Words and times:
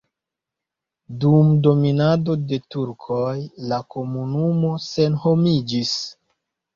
Dum 1.25 1.49
dominado 1.67 2.35
de 2.51 2.57
turkoj 2.75 3.33
la 3.73 3.79
komunumo 3.97 4.73
senhomiĝis. 4.87 5.93